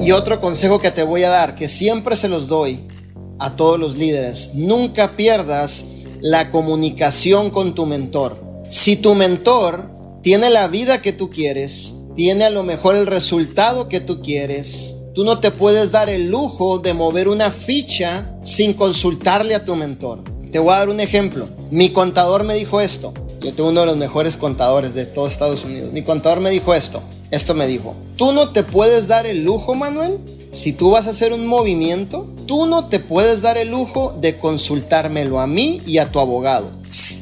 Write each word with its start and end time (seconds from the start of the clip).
Y 0.00 0.12
otro 0.12 0.40
consejo 0.40 0.78
que 0.80 0.90
te 0.90 1.02
voy 1.02 1.24
a 1.24 1.30
dar, 1.30 1.54
que 1.54 1.68
siempre 1.68 2.16
se 2.16 2.28
los 2.28 2.48
doy 2.48 2.80
a 3.38 3.54
todos 3.54 3.78
los 3.78 3.96
líderes, 3.96 4.52
nunca 4.54 5.14
pierdas 5.14 5.84
la 6.22 6.50
comunicación 6.50 7.50
con 7.50 7.74
tu 7.74 7.84
mentor. 7.84 8.42
Si 8.70 8.96
tu 8.96 9.14
mentor 9.14 9.90
tiene 10.22 10.48
la 10.48 10.68
vida 10.68 11.02
que 11.02 11.12
tú 11.12 11.28
quieres, 11.28 11.94
tiene 12.16 12.44
a 12.44 12.50
lo 12.50 12.62
mejor 12.62 12.96
el 12.96 13.06
resultado 13.06 13.88
que 13.88 14.00
tú 14.00 14.22
quieres, 14.22 14.94
tú 15.14 15.24
no 15.24 15.38
te 15.38 15.50
puedes 15.50 15.92
dar 15.92 16.08
el 16.08 16.30
lujo 16.30 16.78
de 16.78 16.94
mover 16.94 17.28
una 17.28 17.50
ficha 17.50 18.34
sin 18.42 18.72
consultarle 18.72 19.54
a 19.54 19.66
tu 19.66 19.76
mentor. 19.76 20.22
Te 20.50 20.58
voy 20.58 20.72
a 20.72 20.78
dar 20.78 20.88
un 20.88 21.00
ejemplo. 21.00 21.46
Mi 21.70 21.90
contador 21.90 22.44
me 22.44 22.54
dijo 22.54 22.80
esto. 22.80 23.12
Yo 23.40 23.52
tengo 23.52 23.68
uno 23.68 23.80
de 23.80 23.86
los 23.86 23.96
mejores 23.96 24.38
contadores 24.38 24.94
de 24.94 25.04
todo 25.04 25.26
Estados 25.26 25.64
Unidos. 25.64 25.92
Mi 25.92 26.02
contador 26.02 26.40
me 26.40 26.50
dijo 26.50 26.74
esto. 26.74 27.02
Esto 27.30 27.54
me 27.54 27.66
dijo. 27.66 27.94
Tú 28.16 28.32
no 28.32 28.50
te 28.50 28.62
puedes 28.62 29.08
dar 29.08 29.26
el 29.26 29.44
lujo, 29.44 29.74
Manuel, 29.74 30.18
si 30.50 30.72
tú 30.72 30.90
vas 30.90 31.06
a 31.06 31.10
hacer 31.10 31.32
un 31.32 31.46
movimiento, 31.46 32.28
tú 32.46 32.66
no 32.66 32.88
te 32.88 32.98
puedes 32.98 33.42
dar 33.42 33.56
el 33.58 33.70
lujo 33.70 34.16
de 34.20 34.38
consultármelo 34.38 35.40
a 35.40 35.46
mí 35.46 35.80
y 35.86 35.98
a 35.98 36.10
tu 36.10 36.18
abogado 36.18 36.80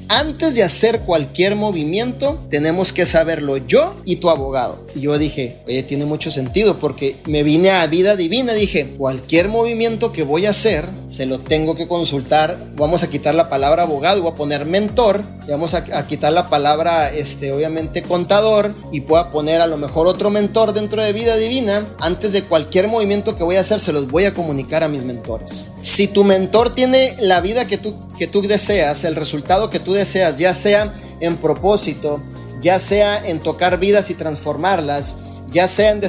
antes 0.09 0.55
de 0.55 0.63
hacer 0.63 1.01
cualquier 1.01 1.55
movimiento, 1.55 2.41
tenemos 2.51 2.93
que 2.93 3.07
saberlo 3.07 3.59
yo 3.59 3.95
y 4.05 4.17
tu 4.17 4.31
abogado. 4.31 4.79
Y 4.99 5.03
yo 5.03 5.17
dije, 5.17 5.59
oye, 5.69 5.85
tiene 5.85 6.07
mucho 6.07 6.33
sentido 6.33 6.81
porque 6.81 7.15
me 7.27 7.45
vine 7.45 7.71
a 7.71 7.87
vida 7.87 8.17
divina. 8.17 8.53
Dije, 8.53 8.97
cualquier 8.99 9.49
movimiento 9.49 10.11
que 10.11 10.25
voy 10.25 10.47
a 10.47 10.51
hacer, 10.51 10.89
se 11.07 11.25
lo 11.25 11.39
tengo 11.39 11.77
que 11.77 11.87
consultar. 11.87 12.59
Vamos 12.75 13.05
a 13.05 13.09
quitar 13.09 13.37
la 13.37 13.49
palabra 13.49 13.85
abogado 13.85 14.23
voy 14.23 14.33
a 14.33 14.35
poner 14.35 14.67
mentor. 14.67 15.23
Y 15.47 15.53
vamos 15.53 15.75
a, 15.75 16.07
quitar 16.09 16.33
la 16.33 16.51
palabra, 16.51 17.13
este, 17.13 17.53
obviamente, 17.53 18.03
contador. 18.03 18.75
Y 18.91 19.03
puedo 19.03 19.31
poner 19.31 19.61
a 19.61 19.69
lo 19.69 19.77
mejor 19.77 20.09
otro 20.09 20.31
mentor 20.31 20.73
dentro 20.73 21.01
de 21.01 21.13
vida 21.13 21.37
divina. 21.37 21.87
Antes 22.01 22.33
de 22.33 22.43
cualquier 22.43 22.89
movimiento 22.89 23.37
que 23.37 23.45
voy 23.45 23.55
a 23.55 23.61
hacer, 23.61 23.79
se 23.79 23.93
los 23.93 24.11
voy 24.11 24.25
a 24.25 24.35
comunicar 24.35 24.83
a 24.83 24.89
mis 24.89 25.05
mentores. 25.05 25.67
Si 25.81 26.09
tu 26.09 26.25
mentor 26.25 26.75
tiene 26.75 27.15
la 27.21 27.41
vida 27.41 27.69
que 27.69 27.79
tú, 27.79 27.95
que 28.19 28.27
tú 28.27 28.43
deseas, 28.43 29.05
el 29.05 29.15
resultado 29.15 29.71
que 29.71 29.79
tú 29.79 29.93
deseas, 29.93 30.39
ya 30.39 30.57
sea 30.57 30.93
en 31.21 31.37
propósito, 31.37 32.21
ya 32.61 32.81
sea 32.81 33.25
en 33.27 33.41
tocar 33.41 33.79
vidas 33.79 34.11
y 34.11 34.15
transformarlas, 34.15 35.17
ya 35.51 35.69
sea 35.69 35.91
en, 35.91 36.01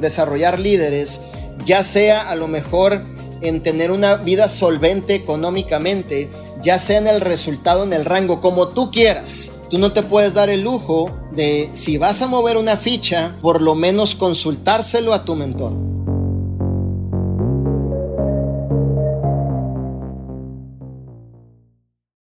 desarrollar 0.00 0.58
líderes, 0.58 1.20
ya 1.64 1.84
sea 1.84 2.28
a 2.28 2.36
lo 2.36 2.48
mejor 2.48 3.02
en 3.40 3.62
tener 3.62 3.90
una 3.90 4.16
vida 4.16 4.48
solvente 4.48 5.14
económicamente, 5.14 6.30
ya 6.62 6.78
sea 6.78 6.98
en 6.98 7.08
el 7.08 7.20
resultado, 7.20 7.84
en 7.84 7.92
el 7.92 8.04
rango, 8.04 8.40
como 8.40 8.68
tú 8.68 8.90
quieras. 8.90 9.52
Tú 9.70 9.78
no 9.78 9.92
te 9.92 10.02
puedes 10.02 10.34
dar 10.34 10.50
el 10.50 10.62
lujo 10.62 11.10
de, 11.32 11.68
si 11.74 11.98
vas 11.98 12.22
a 12.22 12.26
mover 12.26 12.56
una 12.56 12.76
ficha, 12.76 13.36
por 13.40 13.60
lo 13.60 13.74
menos 13.74 14.14
consultárselo 14.14 15.12
a 15.12 15.24
tu 15.24 15.34
mentor. 15.34 15.72